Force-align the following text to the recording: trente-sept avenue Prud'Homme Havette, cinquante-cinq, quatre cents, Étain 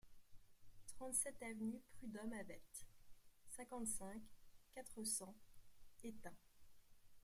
trente-sept 0.87 1.43
avenue 1.43 1.79
Prud'Homme 1.93 2.33
Havette, 2.33 2.87
cinquante-cinq, 3.55 4.19
quatre 4.73 5.03
cents, 5.03 5.35
Étain 6.03 6.33